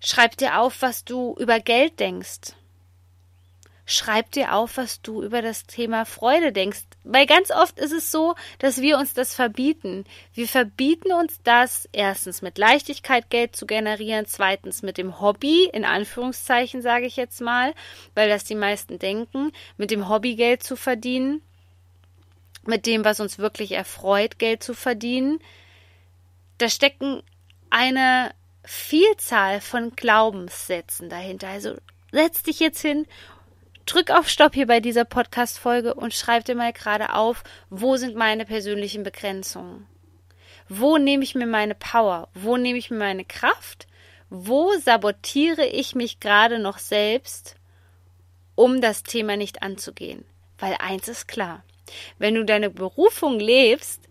Schreib 0.00 0.36
dir 0.36 0.58
auf, 0.58 0.82
was 0.82 1.04
du 1.04 1.34
über 1.38 1.58
Geld 1.58 1.98
denkst. 1.98 2.52
Schreib 3.86 4.30
dir 4.32 4.54
auf, 4.54 4.76
was 4.76 5.00
du 5.00 5.22
über 5.22 5.40
das 5.40 5.64
Thema 5.64 6.04
Freude 6.04 6.52
denkst. 6.52 6.84
Weil 7.10 7.24
ganz 7.24 7.50
oft 7.50 7.78
ist 7.78 7.92
es 7.92 8.12
so, 8.12 8.34
dass 8.58 8.82
wir 8.82 8.98
uns 8.98 9.14
das 9.14 9.34
verbieten. 9.34 10.04
Wir 10.34 10.46
verbieten 10.46 11.10
uns 11.10 11.40
das, 11.42 11.88
erstens 11.92 12.42
mit 12.42 12.58
Leichtigkeit 12.58 13.30
Geld 13.30 13.56
zu 13.56 13.64
generieren, 13.64 14.26
zweitens 14.26 14.82
mit 14.82 14.98
dem 14.98 15.18
Hobby, 15.18 15.64
in 15.72 15.86
Anführungszeichen 15.86 16.82
sage 16.82 17.06
ich 17.06 17.16
jetzt 17.16 17.40
mal, 17.40 17.72
weil 18.14 18.28
das 18.28 18.44
die 18.44 18.54
meisten 18.54 18.98
denken, 18.98 19.52
mit 19.78 19.90
dem 19.90 20.10
Hobby 20.10 20.36
Geld 20.36 20.62
zu 20.62 20.76
verdienen, 20.76 21.40
mit 22.66 22.84
dem, 22.84 23.06
was 23.06 23.20
uns 23.20 23.38
wirklich 23.38 23.72
erfreut, 23.72 24.38
Geld 24.38 24.62
zu 24.62 24.74
verdienen. 24.74 25.38
Da 26.58 26.68
stecken 26.68 27.22
eine 27.70 28.34
Vielzahl 28.64 29.62
von 29.62 29.96
Glaubenssätzen 29.96 31.08
dahinter. 31.08 31.48
Also 31.48 31.74
setz 32.12 32.42
dich 32.42 32.60
jetzt 32.60 32.82
hin 32.82 33.06
drück 33.88 34.10
auf 34.10 34.28
Stopp 34.28 34.54
hier 34.54 34.66
bei 34.66 34.80
dieser 34.80 35.04
Podcast-Folge 35.04 35.94
und 35.94 36.12
schreib 36.12 36.44
dir 36.44 36.54
mal 36.54 36.72
gerade 36.72 37.14
auf, 37.14 37.42
wo 37.70 37.96
sind 37.96 38.16
meine 38.16 38.44
persönlichen 38.44 39.02
Begrenzungen? 39.02 39.86
Wo 40.68 40.98
nehme 40.98 41.24
ich 41.24 41.34
mir 41.34 41.46
meine 41.46 41.74
Power? 41.74 42.28
Wo 42.34 42.58
nehme 42.58 42.78
ich 42.78 42.90
mir 42.90 42.98
meine 42.98 43.24
Kraft? 43.24 43.86
Wo 44.28 44.72
sabotiere 44.76 45.64
ich 45.64 45.94
mich 45.94 46.20
gerade 46.20 46.58
noch 46.58 46.78
selbst, 46.78 47.56
um 48.54 48.82
das 48.82 49.02
Thema 49.02 49.38
nicht 49.38 49.62
anzugehen? 49.62 50.24
Weil 50.58 50.76
eins 50.78 51.08
ist 51.08 51.26
klar. 51.26 51.64
Wenn 52.18 52.34
du 52.34 52.44
deine 52.44 52.68
Berufung 52.68 53.40
lebst, 53.40 54.02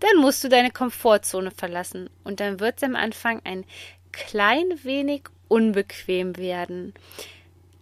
dann 0.00 0.16
musst 0.22 0.42
du 0.42 0.48
deine 0.48 0.70
Komfortzone 0.70 1.50
verlassen 1.50 2.08
und 2.24 2.40
dann 2.40 2.60
wird 2.60 2.78
es 2.78 2.82
am 2.82 2.96
Anfang 2.96 3.42
ein 3.44 3.66
klein 4.12 4.82
wenig 4.84 5.24
unbequem 5.48 6.38
werden. 6.38 6.94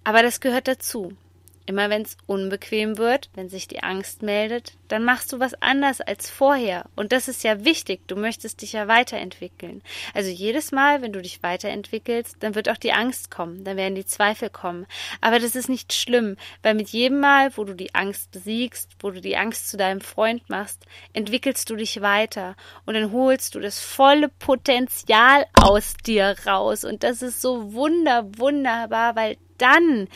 Aber 0.03 0.23
das 0.23 0.41
gehört 0.41 0.67
dazu. 0.67 1.17
Immer 1.67 1.91
wenn 1.91 2.03
es 2.03 2.17
unbequem 2.27 2.97
wird, 2.97 3.29
wenn 3.35 3.49
sich 3.49 3.67
die 3.67 3.83
Angst 3.83 4.23
meldet, 4.23 4.75
dann 4.87 5.05
machst 5.05 5.33
du 5.33 5.41
was 5.41 5.61
anders 5.61 6.01
als 6.01 6.31
vorher. 6.31 6.87
Und 6.95 7.11
das 7.11 7.27
ist 7.27 7.43
ja 7.43 7.65
wichtig. 7.65 8.07
Du 8.07 8.15
möchtest 8.15 8.63
dich 8.63 8.73
ja 8.73 8.87
weiterentwickeln. 8.87 9.83
Also 10.15 10.31
jedes 10.31 10.71
Mal, 10.71 11.03
wenn 11.03 11.13
du 11.13 11.21
dich 11.21 11.43
weiterentwickelst, 11.43 12.37
dann 12.41 12.55
wird 12.55 12.69
auch 12.69 12.77
die 12.77 12.93
Angst 12.93 13.31
kommen, 13.33 13.65
dann 13.65 13.77
werden 13.77 13.97
die 13.97 14.07
Zweifel 14.07 14.49
kommen. 14.49 14.87
Aber 15.21 15.41
das 15.41 15.57
ist 15.57 15.69
nicht 15.69 15.93
schlimm, 15.93 16.37
weil 16.63 16.75
mit 16.75 16.91
jedem 16.91 17.19
Mal, 17.19 17.57
wo 17.57 17.65
du 17.65 17.75
die 17.75 17.95
Angst 17.95 18.31
besiegst, 18.31 18.93
wo 19.01 19.11
du 19.11 19.21
die 19.21 19.37
Angst 19.37 19.69
zu 19.69 19.77
deinem 19.77 20.01
Freund 20.01 20.49
machst, 20.49 20.87
entwickelst 21.13 21.69
du 21.69 21.77
dich 21.77 22.01
weiter 22.01 22.55
und 22.85 22.95
dann 22.95 23.13
holst 23.13 23.57
du 23.57 23.61
das 23.61 23.81
volle 23.81 24.29
Potenzial 24.29 25.47
aus 25.53 25.95
dir 25.95 26.37
raus. 26.47 26.85
Und 26.85 27.03
das 27.03 27.23
ist 27.23 27.41
so 27.41 27.73
wunder, 27.73 28.25
wunderbar, 28.37 29.17
weil 29.17 29.37
dann 29.59 30.09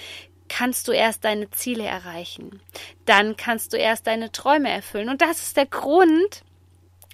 kannst 0.50 0.88
du 0.88 0.92
erst 0.92 1.24
deine 1.24 1.50
Ziele 1.50 1.84
erreichen. 1.84 2.60
Dann 3.06 3.36
kannst 3.36 3.72
du 3.72 3.78
erst 3.78 4.06
deine 4.06 4.32
Träume 4.32 4.68
erfüllen. 4.68 5.08
Und 5.08 5.22
das 5.22 5.40
ist 5.40 5.56
der 5.56 5.66
Grund, 5.66 6.42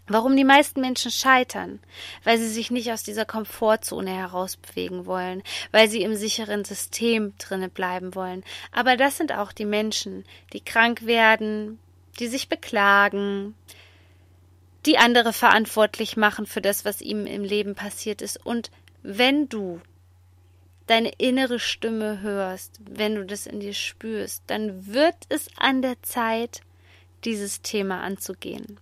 Warum 0.09 0.37
die 0.37 0.45
meisten 0.45 0.81
Menschen 0.81 1.11
scheitern? 1.11 1.81
Weil 2.23 2.39
sie 2.39 2.49
sich 2.49 2.71
nicht 2.71 2.93
aus 2.93 3.03
dieser 3.03 3.25
Komfortzone 3.25 4.13
herausbewegen 4.15 5.05
wollen, 5.05 5.43
weil 5.73 5.91
sie 5.91 6.03
im 6.03 6.15
sicheren 6.15 6.65
System 6.65 7.35
drinnen 7.39 7.71
bleiben 7.71 8.15
wollen. 8.15 8.45
Aber 8.71 8.97
das 8.97 9.17
sind 9.17 9.33
auch 9.33 9.51
die 9.51 9.65
Menschen, 9.65 10.25
die 10.53 10.61
krank 10.61 11.07
werden, 11.07 11.81
die 12.21 12.29
sich 12.29 12.49
beklagen, 12.49 13.57
die 14.87 14.97
andere 14.97 15.33
verantwortlich 15.33 16.17
machen 16.17 16.47
für 16.47 16.61
das, 16.61 16.85
was 16.85 17.03
ihnen 17.03 17.27
im 17.27 17.43
Leben 17.43 17.75
passiert 17.75 18.23
ist 18.23 18.47
und 18.47 18.71
wenn 19.03 19.49
du 19.49 19.81
deine 20.87 21.11
innere 21.19 21.59
Stimme 21.59 22.21
hörst, 22.21 22.81
wenn 22.89 23.15
du 23.17 23.25
das 23.25 23.47
in 23.47 23.61
dir 23.61 23.75
spürst, 23.75 24.43
dann 24.47 24.93
wird 24.93 25.17
es 25.29 25.49
an 25.57 25.83
der 25.83 26.01
Zeit, 26.03 26.61
dieses 27.25 27.63
Thema 27.63 28.03
anzugehen. 28.03 28.79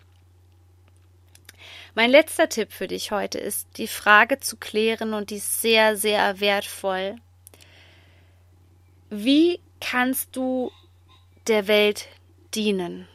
Mein 1.95 2.11
letzter 2.11 2.49
Tipp 2.49 2.73
für 2.73 2.89
dich 2.89 3.11
heute 3.11 3.39
ist, 3.39 3.69
die 3.77 3.87
Frage 3.87 4.41
zu 4.41 4.57
klären 4.57 5.15
und 5.15 5.31
die 5.31 5.37
ist 5.37 5.63
sehr, 5.63 5.97
sehr 5.97 6.41
wertvoll. 6.41 7.17
Wie 9.11 9.61
kannst 9.81 10.35
du 10.37 10.73
der 11.47 11.69
Welt 11.69 12.09
dienen? 12.55 13.09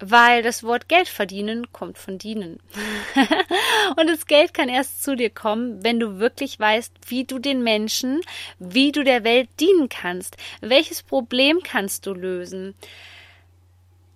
Weil 0.00 0.42
das 0.42 0.64
Wort 0.64 0.88
Geld 0.88 1.08
verdienen 1.08 1.72
kommt 1.72 1.98
von 1.98 2.18
dienen. 2.18 2.58
und 3.96 4.08
das 4.08 4.26
Geld 4.26 4.54
kann 4.54 4.68
erst 4.68 5.02
zu 5.02 5.14
dir 5.14 5.30
kommen, 5.30 5.84
wenn 5.84 6.00
du 6.00 6.18
wirklich 6.18 6.58
weißt, 6.58 6.92
wie 7.06 7.24
du 7.24 7.38
den 7.38 7.62
Menschen, 7.62 8.22
wie 8.58 8.92
du 8.92 9.04
der 9.04 9.24
Welt 9.24 9.48
dienen 9.60 9.88
kannst. 9.88 10.36
Welches 10.60 11.02
Problem 11.02 11.60
kannst 11.62 12.06
du 12.06 12.14
lösen? 12.14 12.74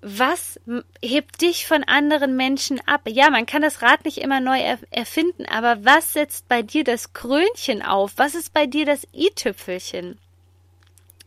Was 0.07 0.61
hebt 1.03 1.41
dich 1.41 1.67
von 1.67 1.83
anderen 1.85 2.37
Menschen 2.37 2.79
ab? 2.87 3.03
Ja, 3.09 3.31
man 3.31 3.47
kann 3.47 3.63
das 3.63 3.81
Rad 3.81 4.05
nicht 4.05 4.19
immer 4.19 4.41
neu 4.41 4.61
erfinden, 4.91 5.47
aber 5.47 5.83
was 5.85 6.13
setzt 6.13 6.47
bei 6.47 6.61
dir 6.61 6.85
das 6.85 7.15
Krönchen 7.15 7.81
auf? 7.81 8.13
Was 8.17 8.35
ist 8.35 8.53
bei 8.53 8.67
dir 8.67 8.85
das 8.85 9.07
i-Tüpfelchen? 9.15 10.19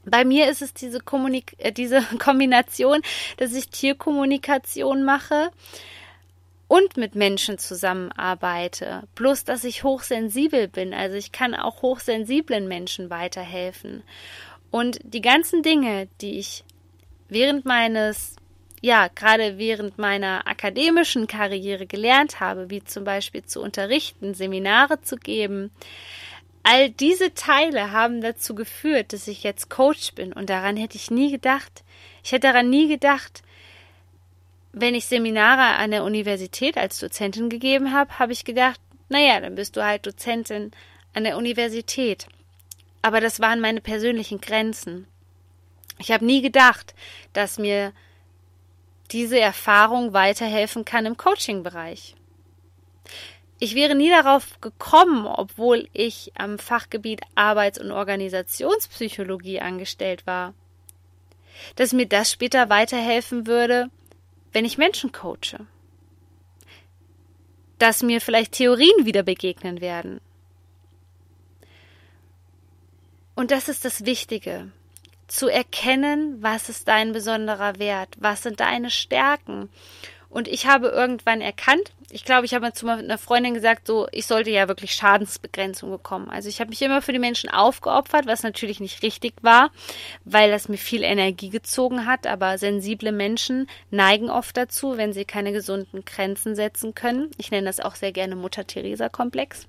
Bei 0.10 0.24
mir 0.24 0.50
ist 0.50 0.62
es 0.62 0.74
diese, 0.74 1.00
Kommunik 1.00 1.56
äh, 1.60 1.72
diese 1.72 2.02
Kombination, 2.20 3.02
dass 3.38 3.54
ich 3.54 3.70
Tierkommunikation 3.70 5.04
mache 5.04 5.52
und 6.68 6.98
mit 6.98 7.16
Menschen 7.16 7.58
zusammenarbeite. 7.58 9.04
Plus, 9.16 9.44
dass 9.44 9.64
ich 9.64 9.84
hochsensibel 9.84 10.68
bin. 10.68 10.94
Also 10.94 11.16
ich 11.16 11.32
kann 11.32 11.56
auch 11.56 11.82
hochsensiblen 11.82 12.68
Menschen 12.68 13.10
weiterhelfen. 13.10 14.04
Und 14.72 15.00
die 15.04 15.22
ganzen 15.22 15.62
Dinge, 15.62 16.08
die 16.22 16.40
ich 16.40 16.64
während 17.30 17.66
meines, 17.66 18.36
ja, 18.82 19.08
gerade 19.08 19.58
während 19.58 19.98
meiner 19.98 20.48
akademischen 20.48 21.28
Karriere 21.28 21.86
gelernt 21.86 22.40
habe, 22.40 22.70
wie 22.70 22.84
zum 22.84 23.04
Beispiel 23.06 23.44
zu 23.44 23.62
unterrichten, 23.62 24.34
Seminare 24.34 25.02
zu 25.02 25.16
geben, 25.16 25.72
All 26.70 26.90
diese 26.90 27.34
Teile 27.34 27.94
haben 27.94 28.20
dazu 28.20 28.54
geführt, 28.54 29.14
dass 29.14 29.30
ich 29.30 29.44
jetzt 29.44 29.70
Coach 29.70 30.14
bin 30.16 30.34
und 30.34 30.50
daran 30.50 30.76
hätte 30.76 30.98
ich 30.98 31.10
nie 31.10 31.32
gedacht. 31.32 31.86
Ich 32.26 32.34
hätte 32.34 32.48
daran 32.48 32.70
nie 32.70 32.90
gedacht, 32.90 33.42
wenn 34.74 34.94
ich 34.94 35.06
Seminare 35.06 35.78
an 35.78 35.92
der 35.92 36.04
Universität 36.04 36.76
als 36.76 37.00
Dozentin 37.00 37.48
gegeben 37.48 37.94
habe, 37.94 38.20
habe 38.20 38.34
ich 38.34 38.44
gedacht, 38.44 38.82
naja, 39.08 39.40
dann 39.40 39.56
bist 39.56 39.78
du 39.78 39.86
halt 39.86 40.06
Dozentin 40.06 40.72
an 41.14 41.24
der 41.24 41.38
Universität. 41.38 42.28
Aber 43.02 43.22
das 43.22 43.40
waren 43.40 43.62
meine 43.62 43.80
persönlichen 43.80 44.42
Grenzen. 44.42 45.08
Ich 46.00 46.12
habe 46.12 46.26
nie 46.26 46.42
gedacht, 46.42 46.94
dass 47.32 47.58
mir 47.58 47.94
diese 49.12 49.40
Erfahrung 49.40 50.12
weiterhelfen 50.12 50.84
kann 50.84 51.06
im 51.06 51.16
Coaching-Bereich. 51.16 52.17
Ich 53.60 53.74
wäre 53.74 53.96
nie 53.96 54.10
darauf 54.10 54.62
gekommen, 54.62 55.26
obwohl 55.26 55.90
ich 55.94 56.32
am 56.38 56.60
Fachgebiet 56.60 57.22
Arbeits- 57.34 57.80
und 57.80 57.92
Organisationspsychologie 57.92 59.60
angestellt 59.62 60.28
war, 60.28 60.54
dass 61.76 61.92
mir 61.92 62.06
das 62.06 62.32
später 62.32 62.70
weiterhelfen 62.70 63.48
würde, 63.48 63.90
wenn 64.54 64.66
ich 64.66 64.78
Menschen 64.78 65.12
coache. 65.12 65.66
Dass 67.80 68.04
mir 68.04 68.22
vielleicht 68.22 68.54
Theorien 68.54 69.06
wieder 69.06 69.24
begegnen 69.24 69.82
werden. 69.82 70.22
Und 73.36 73.52
das 73.52 73.70
ist 73.70 73.86
das 73.86 74.06
Wichtige, 74.06 74.72
zu 75.28 75.48
erkennen, 75.48 76.42
was 76.42 76.70
ist 76.70 76.88
dein 76.88 77.12
besonderer 77.12 77.78
Wert, 77.80 78.16
was 78.20 78.44
sind 78.44 78.60
deine 78.60 78.90
Stärken 78.90 79.70
und 80.30 80.48
ich 80.48 80.68
habe 80.68 80.88
irgendwann 80.88 81.42
erkannt, 81.42 81.94
ich 82.10 82.24
glaube, 82.24 82.46
ich 82.46 82.54
habe 82.54 82.72
zu 82.72 82.88
einer 82.88 83.18
Freundin 83.18 83.54
gesagt, 83.54 83.88
so, 83.88 84.08
ich 84.12 84.26
sollte 84.28 84.50
ja 84.50 84.68
wirklich 84.68 84.94
Schadensbegrenzung 84.94 85.90
bekommen. 85.90 86.30
Also 86.30 86.48
ich 86.48 86.60
habe 86.62 86.70
mich 86.70 86.82
immer 86.82 87.02
für 87.02 87.12
die 87.12 87.20
Menschen 87.20 87.50
aufgeopfert, 87.50 88.28
was 88.28 88.44
natürlich 88.44 88.80
nicht 88.80 89.04
richtig 89.04 89.34
war, 89.42 89.72
weil 90.24 90.50
das 90.50 90.70
mir 90.70 90.78
viel 90.78 91.04
Energie 91.04 91.50
gezogen 91.50 92.06
hat. 92.06 92.26
Aber 92.26 92.58
sensible 92.58 93.12
Menschen 93.12 93.68
neigen 93.90 94.30
oft 94.30 94.56
dazu, 94.56 94.98
wenn 94.98 95.12
sie 95.12 95.26
keine 95.26 95.52
gesunden 95.52 96.06
Grenzen 96.06 96.56
setzen 96.56 96.96
können. 96.96 97.32
Ich 97.38 97.52
nenne 97.52 97.68
das 97.68 97.82
auch 97.82 97.96
sehr 97.96 98.14
gerne 98.14 98.38
Mutter-Theresa-Komplex. 98.38 99.68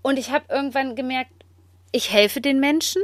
Und 0.00 0.18
ich 0.18 0.30
habe 0.30 0.46
irgendwann 0.48 0.96
gemerkt, 0.96 1.32
ich 1.92 2.10
helfe 2.10 2.40
den 2.40 2.60
Menschen, 2.60 3.02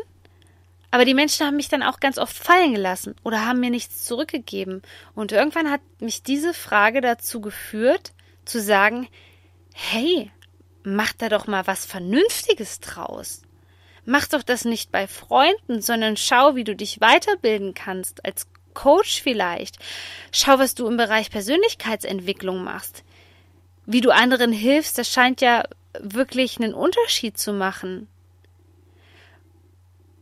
aber 0.94 1.04
die 1.04 1.14
Menschen 1.14 1.44
haben 1.44 1.56
mich 1.56 1.68
dann 1.68 1.82
auch 1.82 1.98
ganz 1.98 2.18
oft 2.18 2.36
fallen 2.36 2.72
gelassen 2.72 3.16
oder 3.24 3.44
haben 3.44 3.58
mir 3.58 3.70
nichts 3.70 4.04
zurückgegeben. 4.04 4.80
Und 5.16 5.32
irgendwann 5.32 5.68
hat 5.68 5.80
mich 5.98 6.22
diese 6.22 6.54
Frage 6.54 7.00
dazu 7.00 7.40
geführt, 7.40 8.12
zu 8.44 8.60
sagen, 8.60 9.08
hey, 9.74 10.30
mach 10.84 11.12
da 11.14 11.28
doch 11.28 11.48
mal 11.48 11.66
was 11.66 11.84
Vernünftiges 11.84 12.78
draus. 12.78 13.42
Mach 14.04 14.28
doch 14.28 14.44
das 14.44 14.64
nicht 14.64 14.92
bei 14.92 15.08
Freunden, 15.08 15.82
sondern 15.82 16.16
schau, 16.16 16.54
wie 16.54 16.62
du 16.62 16.76
dich 16.76 17.00
weiterbilden 17.00 17.74
kannst, 17.74 18.24
als 18.24 18.46
Coach 18.72 19.20
vielleicht. 19.20 19.78
Schau, 20.30 20.60
was 20.60 20.76
du 20.76 20.86
im 20.86 20.96
Bereich 20.96 21.28
Persönlichkeitsentwicklung 21.28 22.62
machst. 22.62 23.02
Wie 23.84 24.00
du 24.00 24.12
anderen 24.12 24.52
hilfst, 24.52 24.96
das 24.96 25.10
scheint 25.10 25.40
ja 25.40 25.64
wirklich 25.98 26.60
einen 26.60 26.72
Unterschied 26.72 27.36
zu 27.36 27.52
machen. 27.52 28.06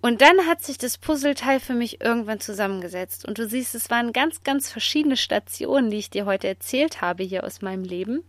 Und 0.03 0.21
dann 0.21 0.47
hat 0.49 0.63
sich 0.63 0.79
das 0.79 0.99
Puzzleteil 0.99 1.61
für 1.61 1.75
mich 1.75 2.01
irgendwann 2.01 2.41
zusammengesetzt. 2.41 3.25
Und 3.25 3.39
du 3.39 3.49
siehst, 3.49 3.77
es 3.77 3.89
waren 3.89 4.13
ganz, 4.13 4.43
ganz 4.43 4.71
verschiedene 4.71 5.17
Stationen, 5.17 5.91
die 5.91 5.99
ich 5.99 6.11
dir 6.11 6.27
heute 6.27 6.49
erzählt 6.49 7.01
habe 7.01 7.23
hier 7.23 7.45
aus 7.45 7.63
meinem 7.63 7.85
Leben, 7.85 8.25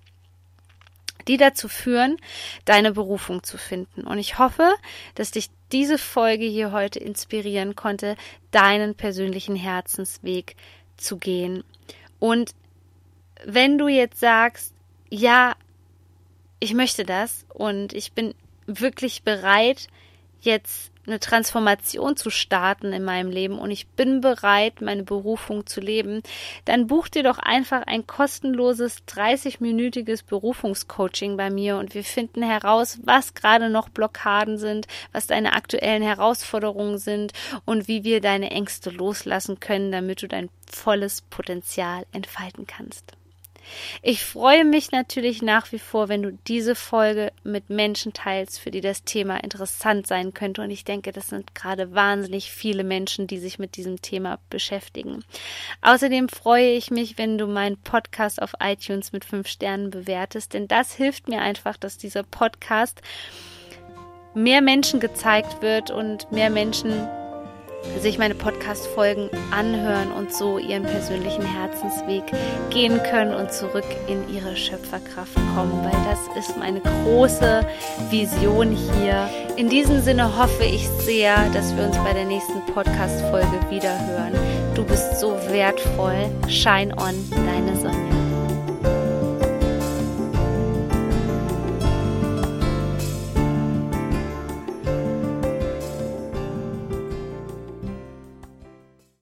die 1.28 1.38
dazu 1.38 1.68
führen, 1.68 2.18
deine 2.66 2.92
Berufung 2.92 3.42
zu 3.42 3.58
finden. 3.58 4.04
Und 4.04 4.20
ich 4.20 4.38
hoffe, 4.38 4.76
dass 5.16 5.32
dich 5.32 5.50
diese 5.72 5.98
Folge 5.98 6.46
hier 6.46 6.72
heute 6.72 7.00
inspirieren 7.00 7.76
konnte, 7.76 8.18
deinen 8.52 8.94
persönlichen 8.94 9.56
Herzensweg 9.56 10.56
zu 10.98 11.18
gehen. 11.18 11.64
Und 12.20 12.52
wenn 13.46 13.80
du 13.80 13.88
jetzt 13.88 14.20
sagst, 14.20 14.76
ja, 15.10 15.56
ich 16.60 16.76
möchte 16.76 17.04
das 17.04 17.48
und 17.50 17.94
ich 17.94 18.14
bin 18.14 18.36
wirklich 18.68 19.24
bereit, 19.24 19.88
jetzt 20.40 20.93
eine 21.06 21.20
Transformation 21.20 22.16
zu 22.16 22.30
starten 22.30 22.94
in 22.94 23.04
meinem 23.04 23.30
Leben 23.30 23.60
und 23.60 23.72
ich 23.72 23.88
bin 23.88 24.22
bereit, 24.22 24.82
meine 24.82 25.04
Berufung 25.04 25.66
zu 25.66 25.82
leben, 25.82 26.22
dann 26.66 26.88
buch 26.88 27.08
dir 27.08 27.24
doch 27.24 27.40
einfach 27.40 27.84
ein 27.86 28.08
kostenloses 28.08 29.04
30-minütiges 29.08 30.24
Berufungscoaching 30.26 31.38
bei 31.38 31.50
mir 31.50 31.78
und 31.78 31.94
wir 31.94 32.04
finden 32.04 32.44
heraus, 32.44 33.00
was 33.04 33.34
gerade 33.34 33.70
noch 33.70 33.90
Blockaden 33.90 34.58
sind, 34.58 34.88
was 35.12 35.28
deine 35.28 35.54
aktuellen 35.54 36.04
Herausforderungen 36.04 36.98
sind 36.98 37.34
und 37.66 37.88
wie 37.88 38.04
wir 38.04 38.22
deine 38.22 38.52
Ängste 38.52 38.90
loslassen 38.90 39.60
können, 39.60 39.92
damit 39.92 40.22
du 40.22 40.28
dein 40.28 40.50
volles 40.72 41.22
Potenzial 41.22 42.06
entfalten 42.12 42.66
kannst. 42.66 43.14
Ich 44.02 44.24
freue 44.24 44.66
mich 44.66 44.92
natürlich 44.92 45.42
nach 45.42 45.72
wie 45.72 45.80
vor, 45.80 46.10
wenn 46.10 46.22
du 46.22 46.38
diese 46.48 46.76
Folge 46.76 47.32
mit 47.44 47.70
Menschen 47.70 48.14
teilst, 48.14 48.60
für 48.60 48.72
die 48.72 48.82
das 48.82 49.04
Thema 49.04 49.44
interessant 49.44 50.08
sein 50.08 50.34
könnte. 50.34 50.62
Und 50.62 50.72
ich 50.72 50.84
denke, 50.84 51.12
das 51.12 51.30
sind 51.30 51.56
gerade 51.56 51.94
wahnsinnig 51.94 52.52
viele 52.52 52.84
Menschen, 52.84 53.28
die 53.28 53.40
sich 53.40 53.60
mit 53.60 53.76
diesem 53.78 54.02
Thema 54.02 54.40
beschäftigen. 54.50 55.24
Außerdem 55.82 56.30
freue 56.30 56.72
ich 56.72 56.92
mich, 56.92 57.18
wenn 57.18 57.38
du 57.38 57.48
meinen 57.48 57.78
Podcast 57.78 58.42
auf 58.42 58.54
iTunes 58.60 59.12
mit 59.12 59.26
fünf 59.26 59.48
Sternen 59.48 59.90
bewertest, 59.90 60.54
denn 60.54 60.68
das 60.68 60.94
hilft 60.94 61.28
mir 61.28 61.42
einfach, 61.42 61.78
dass 61.78 61.98
dieser 61.98 62.24
Podcast 62.24 63.02
mehr 64.34 64.62
Menschen 64.62 65.00
gezeigt 65.00 65.62
wird 65.62 65.92
und 65.92 66.32
mehr 66.32 66.50
Menschen 66.50 67.08
sich 68.00 68.18
meine 68.18 68.36
Podcast-Folgen 68.36 69.30
anhören 69.52 70.12
und 70.12 70.34
so 70.34 70.58
ihren 70.58 70.84
persönlichen 70.84 71.44
Herzensweg 71.44 72.24
gehen 72.70 73.02
können 73.04 73.34
und 73.34 73.52
zurück 73.52 73.86
in 74.08 74.34
ihre 74.34 74.56
Schöpferkraft 74.56 75.36
kommen, 75.56 75.84
weil 75.84 75.92
das 76.10 76.48
ist 76.48 76.58
meine 76.58 76.82
große 76.82 77.66
Vision 78.10 78.72
hier. 78.72 79.30
In 79.56 79.70
diesem 79.70 80.02
Sinne 80.02 80.38
hoffe 80.38 80.64
ich 80.64 80.88
sehr, 81.06 81.50
dass 81.52 81.76
wir 81.76 81.86
uns 81.86 81.98
bei 81.98 82.14
der 82.14 82.26
nächsten 82.26 82.66
Podcast-Folge 82.74 83.60
wieder 83.70 83.98
hören. 84.08 84.34
Du 84.76 84.84
bist 84.84 85.20
so 85.20 85.38
wertvoll. 85.50 86.30
Shine 86.48 86.96
on, 86.98 87.16
deine 87.32 87.76
Sonja. 87.76 88.23